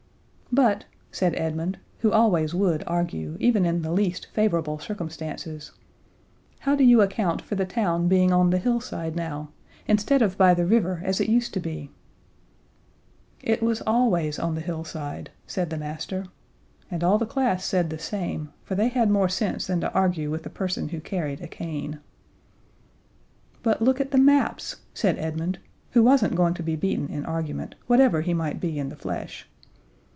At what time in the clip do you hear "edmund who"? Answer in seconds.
1.37-2.11, 25.17-26.03